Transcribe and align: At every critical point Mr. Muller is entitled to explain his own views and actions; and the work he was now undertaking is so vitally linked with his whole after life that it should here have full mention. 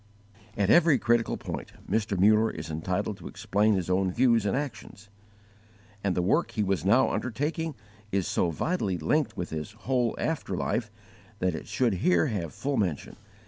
At 0.57 0.71
every 0.71 0.97
critical 0.97 1.37
point 1.37 1.73
Mr. 1.87 2.17
Muller 2.19 2.49
is 2.49 2.71
entitled 2.71 3.17
to 3.17 3.27
explain 3.27 3.75
his 3.75 3.87
own 3.87 4.11
views 4.11 4.47
and 4.47 4.57
actions; 4.57 5.09
and 6.03 6.15
the 6.15 6.23
work 6.23 6.49
he 6.49 6.63
was 6.63 6.83
now 6.83 7.11
undertaking 7.11 7.75
is 8.11 8.25
so 8.27 8.49
vitally 8.49 8.97
linked 8.97 9.37
with 9.37 9.51
his 9.51 9.73
whole 9.73 10.15
after 10.17 10.57
life 10.57 10.89
that 11.37 11.53
it 11.53 11.67
should 11.67 11.93
here 12.01 12.25
have 12.25 12.51
full 12.51 12.77
mention. 12.77 13.15